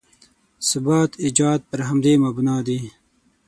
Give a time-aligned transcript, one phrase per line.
[0.69, 2.79] ثبات ایجاد پر همدې مبنا دی.